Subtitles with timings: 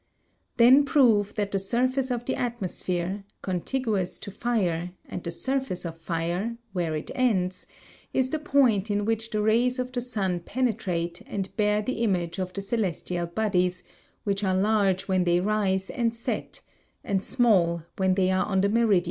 [0.57, 5.99] Then prove that the surface of the atmosphere, contiguous to fire and the surface of
[6.01, 7.67] fire, where it ends,
[8.11, 12.39] is the point in which the rays of the sun penetrate and bear the image
[12.39, 13.83] of the celestial bodies
[14.23, 16.61] which are large when they rise and set,
[17.03, 18.99] and small when they are on the meridian.